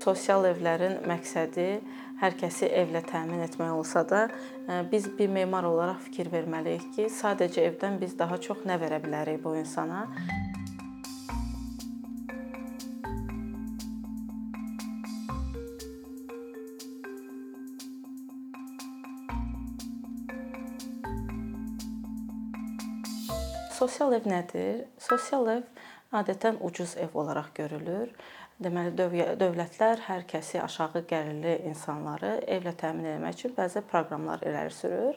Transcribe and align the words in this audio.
Sosial 0.00 0.46
evlərin 0.48 0.94
məqsədi 1.04 1.64
hər 2.22 2.36
kəsi 2.40 2.70
evlə 2.72 3.02
təmin 3.04 3.42
etmək 3.44 3.72
olsa 3.74 4.00
da, 4.08 4.20
biz 4.88 5.10
bir 5.18 5.28
memar 5.28 5.66
olaraq 5.68 6.00
fikir 6.06 6.30
verməliyik 6.32 6.86
ki, 6.94 7.08
sadəcə 7.12 7.66
evdən 7.68 7.98
biz 8.00 8.14
daha 8.16 8.38
çox 8.40 8.64
nə 8.64 8.78
verə 8.80 8.96
bilərik 9.04 9.42
bu 9.44 9.52
insana? 9.60 10.06
Sosial 23.76 24.16
ev 24.16 24.32
nədir? 24.32 24.86
Sosial 24.96 25.56
ev 25.58 25.86
adətən 26.16 26.58
ucuz 26.66 26.96
ev 26.98 27.14
olaraq 27.14 27.52
görülür. 27.54 28.10
Deməli, 28.60 28.90
dövlətlər 29.40 30.02
hər 30.04 30.26
kəsi 30.28 30.58
aşağı 30.60 31.00
gəlirli 31.08 31.54
insanları 31.70 32.34
evlə 32.44 32.74
təmin 32.76 33.06
etmək 33.14 33.38
üçün 33.38 33.54
bəzi 33.56 33.80
proqramlar 33.88 34.42
irəli 34.44 34.74
sürür. 34.76 35.16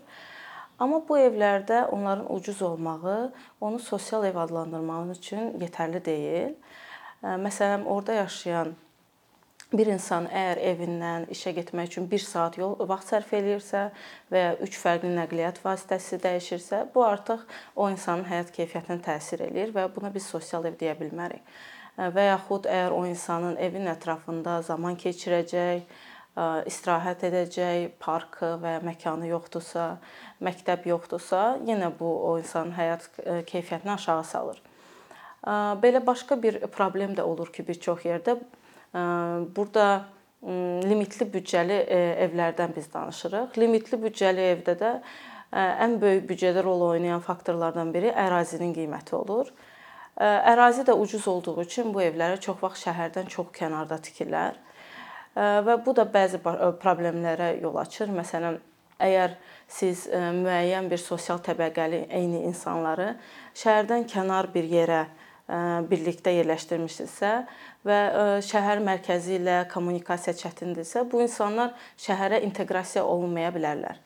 Amma 0.79 1.01
bu 1.09 1.17
evlərdə 1.20 1.81
onların 1.91 2.29
ucuz 2.31 2.61
olmağı 2.63 3.34
onu 3.59 3.81
sosial 3.84 4.23
ev 4.29 4.39
adlandırmaq 4.45 5.11
üçün 5.17 5.51
yetərli 5.59 5.99
deyil. 6.05 6.55
Məsələn, 7.43 7.84
orda 7.84 8.15
yaşayan 8.21 8.71
bir 9.75 9.91
insan 9.91 10.31
əgər 10.31 10.63
evindən 10.71 11.27
işə 11.35 11.51
getmək 11.59 11.91
üçün 11.91 12.07
1 12.15 12.23
saat 12.23 12.57
yol 12.62 12.79
vaxt 12.87 13.12
sərf 13.12 13.35
eləyirsə 13.35 13.85
və 14.31 14.48
ya 14.48 14.57
3 14.63 14.81
fərqli 14.85 15.13
nəqliyyat 15.20 15.59
vasitəsi 15.67 16.23
dəyişirsə, 16.23 16.85
bu 16.95 17.03
artıq 17.03 17.43
o 17.75 17.91
insanın 17.91 18.23
həyat 18.31 18.55
keyfiyyətinə 18.55 19.03
təsir 19.03 19.43
eləyir 19.49 19.75
və 19.75 19.89
buna 19.95 20.15
biz 20.15 20.31
sosial 20.31 20.71
ev 20.71 20.79
deyə 20.79 20.95
bilmərik. 20.99 21.43
Və 21.97 22.25
yaxud 22.31 22.65
əgər 22.65 22.95
o 22.95 23.03
insanın 23.05 23.59
evin 23.61 23.85
ətrafında 23.91 24.62
zaman 24.65 24.98
keçirəcək, 24.98 25.84
istirahət 26.65 27.27
edəcək 27.29 27.91
parkı 28.01 28.55
və 28.63 28.79
məkanı 28.85 29.29
yoxdursa, 29.29 29.99
məktəb 30.41 30.87
yoxdursa, 30.90 31.59
yenə 31.68 31.91
bu 31.99 32.09
o 32.31 32.37
insanın 32.41 32.73
həyat 32.73 33.05
keyfiyyətini 33.49 33.93
aşağı 33.93 34.23
salır. 34.23 34.62
Belə 35.84 36.01
başqa 36.05 36.40
bir 36.41 36.59
problem 36.73 37.13
də 37.13 37.21
olur 37.21 37.53
ki, 37.53 37.68
bir 37.68 37.79
çox 37.79 38.05
yerdə 38.09 38.40
Burada 38.93 40.05
limitli 40.46 41.25
büdcəli 41.34 41.79
evlərdən 42.27 42.75
biz 42.75 42.90
danışırıq. 42.93 43.57
Limitli 43.57 43.98
büdcəli 43.98 44.43
evdə 44.53 44.75
də 44.77 44.91
ən 45.53 45.98
böyük 46.01 46.27
büdcədə 46.29 46.63
rol 46.65 46.84
oynayan 46.91 47.23
faktorlardan 47.25 47.93
biri 47.93 48.12
ərazinin 48.13 48.73
qiyməti 48.75 49.15
olur. 49.18 49.49
Ərazi 50.17 50.83
də 50.85 50.93
ucuz 50.93 51.27
olduğu 51.27 51.61
üçün 51.61 51.93
bu 51.93 52.01
evləri 52.01 52.37
çox 52.41 52.59
vaxt 52.61 52.85
şəhərdən 52.85 53.31
çox 53.33 53.49
kənarda 53.55 53.97
tikirlər. 53.97 54.59
Və 55.33 55.77
bu 55.85 55.95
da 55.97 56.05
bəzi 56.05 56.37
problemlərə 56.43 57.55
yol 57.63 57.79
açır. 57.81 58.13
Məsələn, 58.13 58.59
əgər 59.01 59.34
siz 59.67 60.05
müəyyən 60.13 60.89
bir 60.91 61.01
sosial 61.01 61.41
təbəqəli 61.41 62.05
eyni 62.13 62.43
insanları 62.49 63.15
şəhərdən 63.57 64.06
kənar 64.11 64.51
bir 64.53 64.69
yerə 64.69 65.03
birlikdə 65.89 66.31
yerləşdirmisinizsə 66.38 67.31
və 67.84 67.97
şəhər 68.45 68.79
mərkəzi 68.85 69.39
ilə 69.41 69.63
kommunikasiya 69.73 70.38
çətindirsə, 70.39 71.03
bu 71.09 71.25
insanlar 71.25 71.73
şəhərə 72.00 72.39
inteqrasiya 72.45 73.03
olunmaya 73.03 73.50
bilərlər 73.51 74.00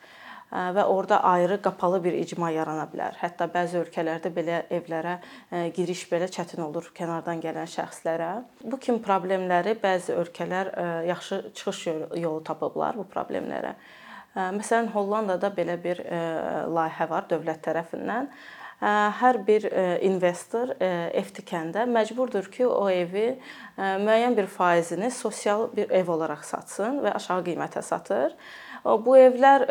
və 0.50 0.84
orada 0.88 1.20
ayrı 1.28 1.60
qapalı 1.62 2.00
bir 2.04 2.14
icma 2.16 2.50
yarana 2.50 2.86
bilər. 2.88 3.16
Hətta 3.20 3.48
bəzi 3.52 3.80
ölkələrdə 3.82 4.32
belə 4.32 4.62
evlərə 4.72 5.18
giriş 5.76 6.06
belə 6.08 6.28
çətin 6.32 6.64
olur 6.64 6.88
kənardan 6.96 7.42
gələn 7.44 7.68
şəxslərə. 7.68 8.30
Bu 8.64 8.78
kimi 8.80 9.02
problemləri 9.04 9.76
bəzi 9.82 10.16
ölkələr 10.16 10.72
yaxşı 11.08 11.42
çıxış 11.54 11.86
yolu 12.16 12.44
tapıblar 12.44 12.96
bu 12.96 13.04
problemlərə. 13.12 13.74
Məsələn, 14.38 14.92
Hollandada 14.92 15.50
belə 15.50 15.76
bir 15.82 16.00
layihə 16.70 17.08
var 17.10 17.26
dövlət 17.28 17.64
tərəfindən 17.64 18.28
hər 18.78 19.40
bir 19.42 19.64
investor 20.06 20.70
ev 20.78 21.32
tikəndə 21.34 21.82
məcburdur 21.90 22.46
ki, 22.52 22.62
o 22.68 22.86
evi 22.92 23.32
müəyyən 23.76 24.36
bir 24.38 24.46
faizini 24.46 25.10
sosial 25.10 25.66
bir 25.74 25.90
ev 25.90 26.12
olaraq 26.14 26.44
satsın 26.46 27.00
və 27.02 27.16
aşağı 27.18 27.42
qiymətə 27.48 27.82
satır. 27.82 28.36
Bu 28.84 29.16
evlər 29.18 29.64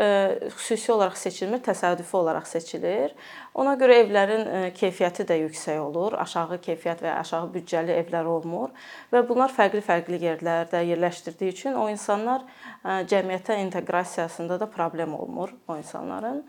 xüsusi 0.52 0.92
olaraq 0.92 1.18
seçilmir, 1.18 1.62
təsadüfi 1.64 2.16
olaraq 2.18 2.48
seçilir. 2.50 3.14
Ona 3.58 3.74
görə 3.80 4.02
evlərin 4.04 4.72
keyfiyyəti 4.78 5.26
də 5.30 5.40
yüksək 5.46 5.80
olur. 5.82 6.18
Aşağı 6.22 6.60
keyfiyyət 6.66 7.04
və 7.06 7.16
aşağı 7.24 7.50
büdcəli 7.56 7.96
evlər 8.04 8.28
olmur 8.30 8.74
və 9.14 9.24
bunlar 9.30 9.54
fərqli-fərqli 9.56 10.20
yerlərdə 10.28 10.84
yerləşdirdiyi 10.92 11.56
üçün 11.56 11.78
o 11.80 11.88
insanlar 11.90 12.44
cəmiyyətə 12.84 13.62
inteqrasiyasında 13.66 14.60
da 14.60 14.70
problem 14.70 15.16
olmur 15.16 15.56
o 15.68 15.78
insanların. 15.78 16.44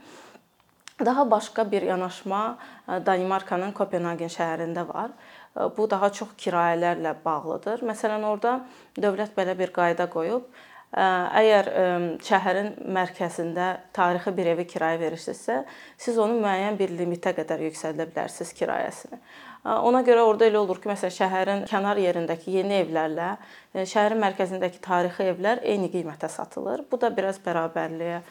Daha 1.05 1.31
başqa 1.31 1.71
bir 1.71 1.83
yanaşma 1.83 2.59
Danimarkanın 3.07 3.71
Kopenhagen 3.73 4.29
şəhərində 4.35 4.83
var. 4.89 5.13
Bu 5.77 5.87
daha 5.91 6.09
çox 6.13 6.33
kirayələrlə 6.39 7.13
bağlıdır. 7.25 7.85
Məsələn, 7.87 8.25
orada 8.27 8.65
dövlət 8.99 9.31
belə 9.39 9.55
bir 9.59 9.71
qayda 9.75 10.09
qoyub, 10.11 10.49
əgər 10.97 11.69
şəhərin 12.25 12.71
mərkəzində 12.97 13.66
tarixi 13.93 14.32
bir 14.32 14.47
evi 14.54 14.65
kirayə 14.71 14.99
verirsinizsə, 15.03 15.60
siz 16.00 16.16
onu 16.19 16.38
müəyyən 16.41 16.78
bir 16.78 16.94
limitə 16.97 17.34
qədər 17.37 17.66
yüksəldə 17.69 18.09
bilərsiniz 18.09 18.54
kirayəsini. 18.56 19.21
Ona 19.69 20.00
görə 20.06 20.22
orada 20.25 20.47
elə 20.48 20.62
olur 20.62 20.81
ki, 20.81 20.88
məsələn, 20.88 21.15
şəhərin 21.19 21.65
kənar 21.69 22.00
yerindəki 22.00 22.54
yeni 22.56 22.78
evlərlə 22.81 23.34
şəhərin 23.77 24.22
mərkəzindəki 24.22 24.81
tarixi 24.81 25.28
evlər 25.34 25.60
eyni 25.66 25.91
qiymətə 25.93 26.31
satılır. 26.32 26.87
Bu 26.88 27.00
da 27.00 27.10
biraz 27.12 27.41
bərabərliyə 27.44 28.22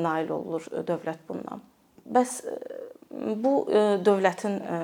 nail 0.00 0.30
olur 0.32 0.68
dövlət 0.86 1.26
bundan. 1.28 1.60
Bəs 2.06 2.38
e, 2.46 2.56
bu 3.10 3.52
e, 3.70 3.82
dövlətin 4.04 4.56
e, 4.58 4.78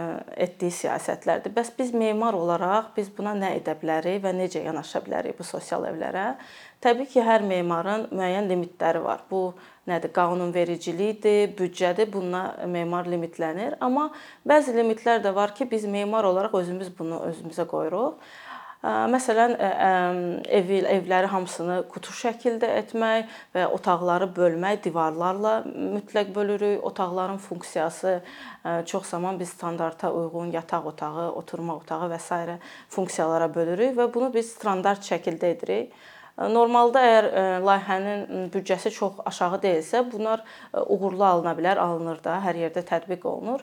etdiyi 0.45 0.73
siyasətlərdir. 0.77 1.53
Bəs 1.55 1.73
biz 1.79 1.93
memar 1.95 2.37
olaraq 2.39 2.93
biz 2.97 3.11
buna 3.17 3.35
nə 3.39 3.55
edə 3.59 3.75
bilərik 3.81 4.23
və 4.23 4.33
necə 4.37 4.63
yanaşa 4.63 5.03
bilərik 5.05 5.39
bu 5.39 5.47
sosial 5.47 5.87
evlərə? 5.91 6.33
Təbii 6.83 7.07
ki, 7.11 7.23
hər 7.23 7.45
memarın 7.47 8.09
müəyyən 8.11 8.49
limitləri 8.51 9.03
var. 9.05 9.25
Bu 9.31 9.53
nədir? 9.91 10.11
Qanunvericilikdir, 10.15 11.53
büdcədir. 11.59 12.09
Bununla 12.11 12.67
memar 12.71 13.11
limitlənir. 13.11 13.77
Amma 13.83 14.09
bəzi 14.49 14.75
limitlər 14.75 15.23
də 15.23 15.35
var 15.35 15.55
ki, 15.55 15.69
biz 15.71 15.87
memar 15.91 16.27
olaraq 16.27 16.57
özümüz 16.63 16.91
bunu 16.99 17.23
özümüzə 17.29 17.67
qoyuruq. 17.71 18.19
Məsələn, 18.83 19.53
ev 20.51 20.71
evləri 20.91 21.29
hamısını 21.31 21.77
qutu 21.87 22.11
şəkildə 22.19 22.67
etmək 22.81 23.29
və 23.55 23.69
otaqları 23.77 24.27
bölmək, 24.35 24.81
divarlarla 24.89 25.53
mütləq 25.71 26.33
bölürük. 26.35 26.83
Otaqların 26.91 27.39
funksiyası 27.39 28.17
çox 28.87 29.07
zaman 29.07 29.39
biz 29.41 29.55
standarta 29.55 30.11
uyğun 30.13 30.51
yataq 30.51 30.87
otağı, 30.87 31.31
oturma 31.31 31.77
otağı 31.77 32.11
və 32.11 32.19
s. 32.19 32.59
funksiyalara 32.89 33.55
bölürük 33.55 33.95
və 33.97 34.09
bunu 34.15 34.35
biz 34.35 34.51
standart 34.51 35.07
şəkildə 35.07 35.55
edirik. 35.55 35.95
Normalda 36.37 36.99
əgər 37.07 37.33
layihənin 37.63 38.51
büdcəsi 38.51 38.91
çox 38.91 39.23
aşağı 39.25 39.63
deyilsə, 39.63 40.03
bunlar 40.11 40.43
uğurlu 40.75 41.25
alına 41.25 41.53
bilər, 41.55 41.79
alınır 41.79 42.19
da, 42.25 42.41
hər 42.43 42.59
yerdə 42.67 42.83
tətbiq 42.83 43.27
olunur. 43.29 43.63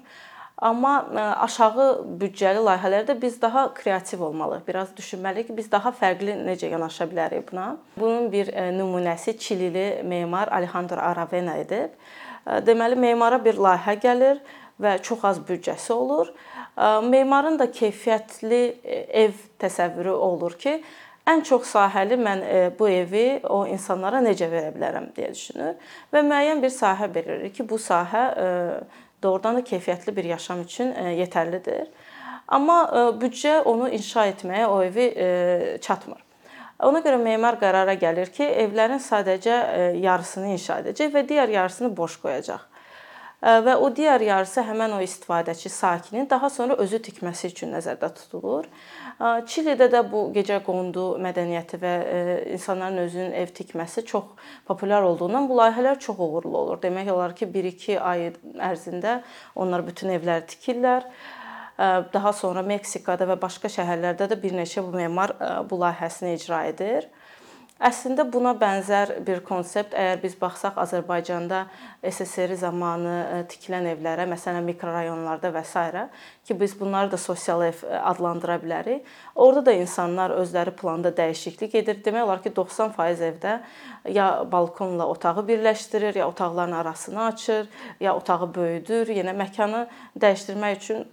Amma 0.62 0.94
e, 1.16 1.20
aşağı 1.20 1.86
büdcəli 2.20 2.60
layihələrdə 2.68 3.16
biz 3.22 3.42
daha 3.42 3.70
kreativ 3.74 4.22
olmalıyıq. 4.28 4.66
Biraz 4.68 4.92
düşünməliyik 4.98 5.48
ki, 5.48 5.58
biz 5.58 5.72
daha 5.72 5.94
fərqli 5.96 6.36
necə 6.44 6.68
yanaşa 6.74 7.08
bilərik 7.08 7.48
buna. 7.52 7.78
Bunun 7.98 8.32
bir 8.32 8.52
e, 8.54 8.68
nümunəsi 8.76 9.38
Çilili 9.40 10.04
memar 10.04 10.52
Alejandro 10.52 11.00
Aravena 11.00 11.56
edib. 11.64 11.96
E, 12.44 12.60
deməli 12.68 13.00
memara 13.00 13.40
bir 13.46 13.56
layihə 13.56 13.96
gəlir 14.04 14.44
və 14.84 14.98
çox 15.02 15.26
az 15.26 15.40
büdcəsi 15.48 15.94
olur. 15.94 16.28
Memarın 17.04 17.58
da 17.60 17.66
keyfiyyətli 17.68 18.62
ev 19.12 19.34
təsəvvürü 19.60 20.14
olur 20.16 20.54
ki, 20.60 20.78
ən 21.28 21.44
çox 21.44 21.68
sahəli 21.74 22.16
mən 22.16 22.44
bu 22.80 22.88
evi 22.88 23.42
o 23.44 23.66
insanlara 23.68 24.22
necə 24.24 24.48
verə 24.48 24.72
bilərəm 24.72 25.10
deyə 25.18 25.34
düşünür 25.36 25.92
və 26.16 26.24
müəyyən 26.24 26.64
bir 26.64 26.72
sahə 26.72 27.12
belirir 27.12 27.52
ki, 27.52 27.68
bu 27.68 27.76
sahə 27.76 28.24
doğrudan 29.24 29.56
da 29.56 29.62
keyfiyyətli 29.62 30.16
bir 30.16 30.24
yaşam 30.24 30.62
üçün 30.62 30.94
e, 30.96 31.14
yetərlidir. 31.20 31.88
Amma 32.48 32.80
e, 32.88 33.04
büdcə 33.22 33.60
onu 33.68 33.90
inşa 33.96 34.28
etməyə, 34.34 34.66
o 34.68 34.82
evi 34.84 35.12
e, 35.16 35.78
çatmır. 35.82 36.24
Ona 36.88 37.02
görə 37.04 37.20
memar 37.20 37.58
qərara 37.60 37.98
gəlir 38.00 38.32
ki, 38.32 38.46
evlərin 38.64 39.02
sadəcə 39.04 39.56
yarısını 40.00 40.54
inşa 40.54 40.78
edəcək 40.84 41.12
və 41.12 41.26
digər 41.28 41.52
yarısını 41.52 41.90
boş 41.98 42.16
qoyacaq. 42.24 42.69
Və 43.40 43.72
o 43.80 43.88
digər 43.96 44.20
yarısı 44.20 44.66
həmin 44.68 44.98
o 44.98 45.00
istifadəçi 45.00 45.70
sakinin 45.72 46.26
daha 46.30 46.50
sonra 46.52 46.76
özü 46.84 46.98
tikməsi 47.06 47.48
üçün 47.54 47.72
nəzərdə 47.72 48.10
tutulur. 48.18 48.66
Çilidə 49.48 49.88
də 49.94 50.02
bu 50.12 50.26
gecə 50.36 50.58
qondu 50.66 51.14
mədəniyyəti 51.24 51.80
və 51.80 51.94
insanların 52.58 53.06
özünün 53.06 53.38
ev 53.40 53.54
tikməsi 53.56 54.04
çox 54.12 54.36
populyar 54.68 55.08
olduğundan 55.08 55.48
bu 55.48 55.56
layihələr 55.62 56.00
çox 56.04 56.20
uğurlu 56.20 56.58
olur. 56.58 56.82
Demək 56.84 57.12
olar 57.14 57.36
ki, 57.36 57.48
1-2 57.48 57.96
ay 58.00 58.34
ərzində 58.60 59.22
onlar 59.56 59.88
bütün 59.88 60.12
evləri 60.20 60.44
tikirlər. 60.52 61.08
Daha 62.14 62.34
sonra 62.36 62.60
Meksikada 62.60 63.24
və 63.24 63.40
başqa 63.40 63.72
şəhərlərdə 63.72 64.28
də 64.34 64.42
bir 64.42 64.52
neçə 64.60 64.84
bu 64.84 64.92
memar 64.92 65.32
bu 65.70 65.80
layihəsini 65.80 66.36
icra 66.36 66.66
edir. 66.68 67.08
Əslində 67.80 68.26
buna 68.28 68.52
bənzər 68.60 69.14
bir 69.24 69.40
konsept 69.48 69.94
əgər 69.96 70.18
biz 70.20 70.34
baxsaq 70.36 70.76
Azərbaycanda 70.84 71.62
SSR 72.04 72.52
zamanı 72.60 73.14
e, 73.16 73.38
tikilən 73.48 73.86
evlərə, 73.94 74.26
məsələn 74.28 74.66
mikrorayonlarda 74.68 75.54
və 75.56 75.62
s. 75.64 76.04
ki 76.44 76.58
biz 76.60 76.74
bunları 76.80 77.12
da 77.14 77.18
sosial 77.18 77.64
ev 77.64 77.80
e, 77.88 78.02
adlandıra 78.12 78.58
bilərik. 78.60 79.06
Orada 79.36 79.66
da 79.70 79.76
insanlar 79.80 80.34
özləri 80.42 80.74
planda 80.76 81.14
dəyişiklik 81.16 81.78
edir. 81.80 82.02
Demək 82.04 82.28
olar 82.28 82.44
ki 82.44 82.52
90% 82.52 83.24
evdə 83.30 83.54
ya 84.12 84.28
balkonla 84.52 85.08
otağı 85.08 85.48
birləşdirir, 85.48 86.20
ya 86.20 86.28
otaqların 86.28 86.76
arasını 86.82 87.24
açır, 87.26 87.70
ya 88.00 88.16
otağı 88.16 88.54
böyüdür, 88.56 89.08
yenə 89.08 89.32
məkanı 89.40 89.86
dəyişdirmək 90.20 90.84
üçün 90.84 91.08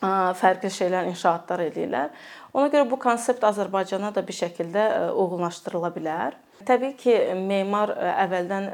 fərqli 0.00 0.70
şeylər, 0.72 1.08
inşaatlar 1.12 1.64
eləyirlər. 1.68 2.12
Ona 2.56 2.68
görə 2.72 2.86
bu 2.90 2.98
konsept 2.98 3.44
Azərbaycana 3.46 4.14
da 4.14 4.22
bir 4.26 4.36
şəkildə 4.36 4.84
uyğunlaşdırıla 5.12 5.90
bilər. 5.96 6.38
Təbii 6.66 6.96
ki, 7.00 7.16
memar 7.48 7.92
əvvəldən 7.96 8.66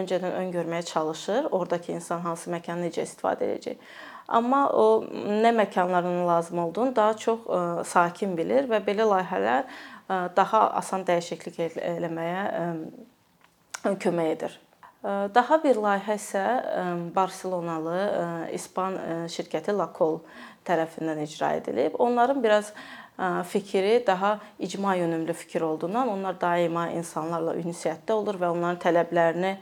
öncədən 0.00 0.36
öngörməyə 0.42 0.84
çalışır, 0.88 1.48
ordakı 1.52 1.92
insan 1.92 2.22
hansı 2.24 2.52
məkanı 2.52 2.88
necə 2.88 3.04
istifadə 3.04 3.48
edəcək. 3.50 3.80
Amma 4.28 4.62
o 4.72 5.04
nə 5.44 5.50
məkanların 5.52 6.26
lazım 6.26 6.58
olduğunu 6.58 6.96
daha 6.96 7.16
çox 7.16 7.40
sakin 7.88 8.36
bilir 8.36 8.68
və 8.70 8.80
belə 8.86 9.04
layihələr 9.10 9.66
daha 10.36 10.70
asan 10.80 11.04
dəyişiklik 11.04 11.60
eləməyə 11.80 12.44
kömək 13.84 14.30
edir. 14.36 14.60
Daha 15.04 15.58
bir 15.60 15.76
layihə 15.76 16.14
isə 16.16 16.42
Barselonalı 17.12 17.98
İspan 18.56 18.94
şirkəti 19.28 19.74
Lacol 19.76 20.22
tərəfindən 20.64 21.20
icra 21.26 21.50
edilib. 21.58 21.98
Onların 22.00 22.40
biraz 22.42 22.72
fikri 23.50 24.02
daha 24.06 24.38
icma 24.58 24.94
yönümlü 24.94 25.32
fikir 25.32 25.60
olduğundan 25.60 26.08
onlar 26.08 26.40
daima 26.40 26.88
insanlarla 26.96 27.52
ünsiyyətdə 27.60 28.16
olur 28.16 28.40
və 28.40 28.48
onların 28.56 28.80
tələblərini 28.80 29.52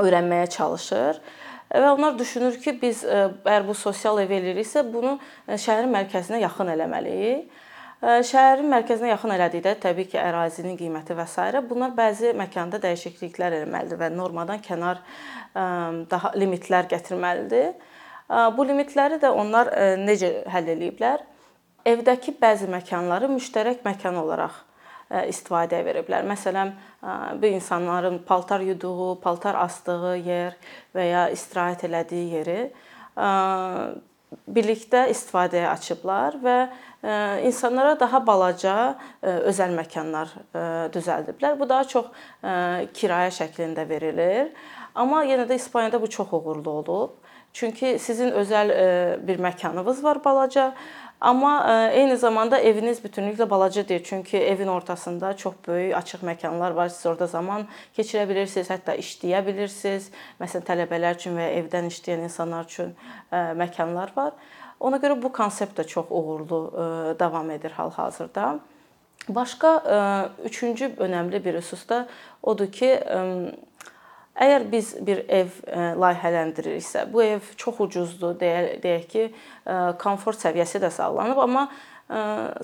öyrənməyə 0.00 0.48
çalışır. 0.56 1.20
Və 1.68 1.92
onlar 1.92 2.16
düşünür 2.18 2.56
ki, 2.62 2.78
biz 2.80 3.04
əgər 3.04 3.68
bu 3.68 3.74
sosial 3.76 4.22
ev 4.22 4.32
eləyiriksə, 4.38 4.86
bunu 4.88 5.18
şəhərin 5.52 5.92
mərkəzinə 5.92 6.40
yaxın 6.46 6.72
eləməliyik. 6.72 7.64
Şəhərin 8.06 8.68
mərkəzinə 8.70 9.08
yaxın 9.10 9.32
elədikdə 9.34 9.72
təbii 9.82 10.06
ki, 10.12 10.18
ərazinin 10.22 10.76
qiyməti 10.78 11.14
və 11.18 11.24
s. 11.26 11.42
bunlar 11.66 11.90
bəzi 11.96 12.30
məkanda 12.38 12.78
dəyişikliklər 12.78 13.56
etməlidir 13.64 13.98
və 13.98 14.10
normadan 14.14 14.62
kənar 14.62 15.00
daha 16.12 16.30
limitlər 16.38 16.86
gətirməlidir. 16.92 17.72
Bu 18.54 18.68
limitləri 18.68 19.18
də 19.18 19.32
onlar 19.34 19.72
necə 19.98 20.30
həll 20.54 20.70
eləyiblər? 20.76 21.26
Evdəki 21.86 22.36
bəzi 22.38 22.70
məkanları 22.70 23.26
müştərək 23.32 23.82
məkan 23.82 24.22
olaraq 24.22 24.54
istifadəyə 25.26 25.82
veriblər. 25.86 26.22
Məsələn, 26.30 26.72
bu 27.42 27.50
insanların 27.58 28.20
paltar 28.26 28.62
yuduğu, 28.62 29.16
paltar 29.22 29.58
asdığı 29.66 30.16
yer 30.22 30.54
və 30.94 31.10
ya 31.10 31.28
istirahət 31.34 31.88
elədiyi 31.90 32.38
yeri 32.38 32.60
birlikdə 34.46 35.06
istifadəyə 35.12 35.68
açıblar 35.72 36.38
və 36.42 36.56
insanlara 37.46 37.94
daha 38.00 38.20
balaca 38.26 38.74
özəl 39.22 39.74
məkanlar 39.76 40.32
düzəldiblər. 40.94 41.58
Bu 41.60 41.68
daha 41.68 41.84
çox 41.86 42.08
kirayə 42.96 43.30
şəklində 43.34 43.86
verilir. 43.88 44.50
Amma 44.96 45.22
yenə 45.28 45.44
də 45.48 45.58
İspaniyada 45.60 46.00
bu 46.02 46.10
çox 46.10 46.32
uğurlu 46.32 46.70
olub. 46.70 47.16
Çünki 47.56 47.98
sizin 47.98 48.34
özəl 48.36 48.70
e, 48.72 49.26
bir 49.28 49.38
məkanınız 49.40 50.02
var 50.04 50.24
balaca, 50.24 50.74
amma 51.20 51.52
e, 51.68 52.00
eyni 52.00 52.16
zamanda 52.16 52.58
eviniz 52.58 53.00
bütünlüklə 53.04 53.50
balaca 53.50 53.88
deyil. 53.88 54.04
Çünki 54.04 54.38
evin 54.38 54.66
ortasında 54.66 55.36
çox 55.36 55.54
böyük 55.66 55.96
açıq 55.96 56.20
məkanlar 56.26 56.74
var. 56.74 56.88
Siz 56.88 57.06
orada 57.06 57.26
zaman 57.26 57.66
keçirə 57.96 58.28
bilirsiniz, 58.28 58.70
hətta 58.70 58.96
işləyə 59.00 59.46
bilirsiniz. 59.46 60.10
Məsələn, 60.40 60.66
tələbələr 60.68 61.18
üçün 61.18 61.38
və 61.38 61.48
ya 61.48 61.58
evdən 61.62 61.90
işləyən 61.90 62.28
insanlar 62.28 62.64
üçün 62.64 62.94
e, 63.32 63.36
məkanlar 63.36 64.16
var. 64.16 64.32
Ona 64.80 65.00
görə 65.00 65.16
bu 65.22 65.32
konsept 65.32 65.78
də 65.78 65.86
çox 65.86 66.06
uğurlu 66.10 66.58
davam 67.18 67.50
edir 67.50 67.70
hal-hazırda. 67.70 68.58
Başqa 69.28 69.70
üçüncü 70.44 70.84
önəmli 70.84 71.44
bir 71.44 71.54
husus 71.54 71.88
da 71.88 72.06
odur 72.42 72.72
ki, 72.72 73.00
Əgər 74.36 74.66
biz 74.68 74.90
bir 75.00 75.22
ev 75.32 75.52
e, 75.64 75.82
layihələndiririksə, 75.96 77.06
bu 77.08 77.22
ev 77.24 77.46
çox 77.56 77.78
ucuzdur, 77.86 78.34
deyək 78.36 79.06
ki, 79.08 79.22
e, 79.32 79.76
komfort 80.02 80.42
səviyyəsi 80.42 80.80
də 80.82 80.90
sağlanıb, 80.92 81.40
amma 81.40 81.62
e, 81.70 82.18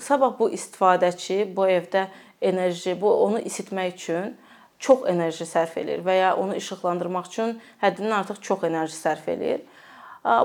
sabah 0.05 0.35
bu 0.37 0.51
istifadəçi 0.53 1.39
bu 1.55 1.65
evdə 1.73 2.05
enerji, 2.45 2.93
bu 3.01 3.09
onu 3.25 3.41
isitmək 3.49 3.97
üçün 3.97 4.35
çox 4.77 5.07
enerji 5.09 5.49
sərf 5.49 5.73
eləyir 5.81 6.05
və 6.05 6.19
ya 6.19 6.35
onu 6.37 6.59
işıqlandırmaq 6.61 7.31
üçün 7.31 7.57
həddindən 7.81 8.19
artıq 8.19 8.43
çox 8.51 8.69
enerji 8.69 8.99
sərf 8.99 9.25
eləyir. 9.33 9.65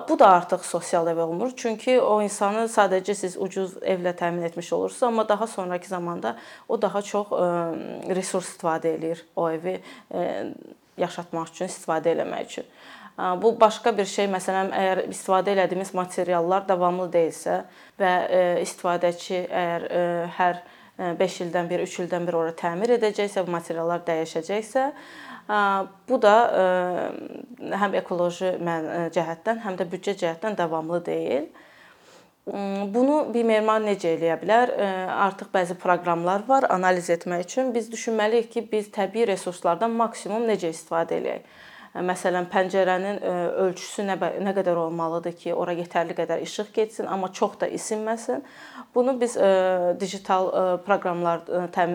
Bu 0.09 0.17
da 0.19 0.27
artıq 0.35 0.65
sosial 0.67 1.07
ev 1.07 1.21
olmur. 1.23 1.53
Çünki 1.57 2.01
o 2.03 2.17
insanı 2.23 2.65
sadəcə 2.67 3.15
siz 3.15 3.37
ucuz 3.39 3.77
evlə 3.79 4.11
təmin 4.19 4.43
etmiş 4.49 4.73
olursunuz, 4.73 5.03
amma 5.07 5.29
daha 5.29 5.47
sonrakı 5.47 5.89
zamanda 5.89 6.35
o 6.69 6.83
daha 6.83 7.03
çox 7.03 7.31
resurs 8.17 8.49
istifadə 8.49 8.97
eləyir 8.97 9.23
o 9.37 9.51
evi 9.51 9.77
yaşatmaq 11.01 11.53
üçün, 11.53 11.71
istifadə 11.71 12.15
eləmək 12.15 12.53
üçün. 12.53 12.73
Bu 13.43 13.51
başqa 13.61 13.91
bir 13.99 14.07
şey, 14.07 14.29
məsələn, 14.31 14.69
əgər 14.79 15.01
istifadə 15.11 15.57
etdiyimiz 15.59 15.91
materiallar 15.99 16.69
davamlı 16.69 17.09
deyilsə 17.13 17.63
və 17.99 18.13
istifadəçi 18.63 19.41
əgər 19.49 19.87
hər 20.37 20.61
5 21.19 21.41
e, 21.41 21.47
ildən 21.47 21.71
bir, 21.71 21.83
3 21.87 21.97
ildən 22.05 22.29
bir 22.29 22.39
ora 22.39 22.53
təmir 22.59 22.95
edəcəksə, 22.95 23.43
bu 23.47 23.55
materiallar 23.55 24.05
dəyişəcəksə, 24.07 24.85
bu 26.09 26.19
da 26.23 26.35
həm 27.83 27.99
ekoloji 28.03 28.55
cəhətdən, 29.17 29.63
həm 29.67 29.79
də 29.81 29.89
büdcə 29.91 30.15
cəhətdən 30.23 30.59
davamlı 30.59 31.03
deyil. 31.07 31.49
Bunu 32.95 33.17
bir 33.35 33.45
memar 33.45 33.83
necə 33.85 34.15
eləyə 34.17 34.37
bilər? 34.41 34.71
Artıq 35.29 35.51
bəzi 35.53 35.75
proqramlar 35.81 36.47
var 36.49 36.67
analiz 36.73 37.11
etmək 37.13 37.45
üçün. 37.45 37.73
Biz 37.75 37.91
düşünməliyik 37.93 38.49
ki, 38.53 38.63
biz 38.73 38.89
təbii 38.95 39.27
resurslardan 39.29 39.93
maksimum 39.99 40.47
necə 40.49 40.71
istifadə 40.73 41.19
eləyək. 41.19 41.51
Məsələn, 42.09 42.47
pəncərənin 42.53 43.19
ölçüsü 43.65 44.05
nə 44.07 44.17
nə 44.45 44.53
qədər 44.57 44.77
olmalıdır 44.77 45.35
ki, 45.41 45.53
ora 45.57 45.73
yetərli 45.77 46.15
qədər 46.17 46.45
işıq 46.45 46.71
getsin, 46.77 47.09
amma 47.11 47.33
çox 47.33 47.59
da 47.61 47.69
isinməsin. 47.69 48.45
Bunu 48.95 49.17
biz 49.21 49.37
digital 50.01 50.79
proqramlar 50.87 51.45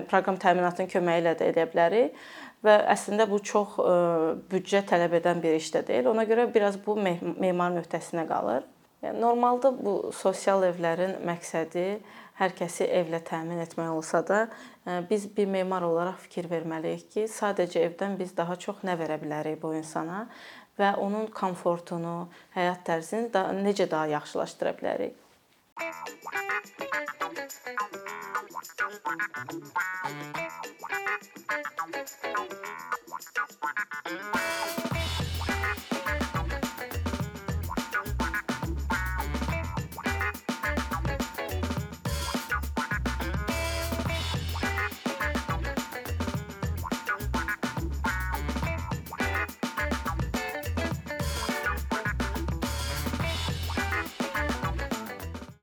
proqram 0.09 0.37
təminatının 0.41 0.91
köməyi 0.91 1.23
ilə 1.23 1.37
də 1.39 1.49
edə 1.53 1.67
bilərik 1.71 2.17
və 2.65 2.77
əslində 2.93 3.29
bu 3.29 3.39
çox 3.39 3.79
büdcə 4.51 4.83
tələb 4.89 5.17
edən 5.21 5.41
bir 5.43 5.57
iş 5.61 5.71
də 5.77 5.85
deyil. 5.87 6.11
Ona 6.13 6.25
görə 6.29 6.49
biraz 6.53 6.77
bu 6.85 6.97
memarın 6.97 7.81
öhdəsinə 7.83 8.27
qalır. 8.27 8.65
Yəni 9.03 9.19
normalda 9.19 9.73
bu 9.75 9.93
sosial 10.15 10.63
evlərin 10.63 11.17
məqsədi 11.27 11.87
hər 12.39 12.53
kəsi 12.55 12.87
evlə 12.87 13.19
təmin 13.27 13.59
etmək 13.65 13.89
olsa 13.91 14.21
da, 14.25 14.39
e, 14.87 15.01
biz 15.09 15.27
bir 15.35 15.49
memar 15.51 15.83
olaraq 15.83 16.21
fikir 16.23 16.47
verməliyik 16.51 17.09
ki, 17.11 17.25
sadəcə 17.27 17.83
evdən 17.89 18.15
biz 18.19 18.31
daha 18.37 18.55
çox 18.55 18.79
nə 18.87 18.95
verə 18.99 19.19
bilərik 19.21 19.59
bu 19.61 19.73
insana 19.75 20.23
və 20.79 20.95
onun 21.03 21.27
komfortunu, 21.35 22.15
həyat 22.55 22.87
tərzini 22.87 23.29
da 23.35 23.49
necə 23.59 23.89
daha 23.91 24.07
yaxşılaşdıra 24.15 24.73
bilərik. 24.79 25.19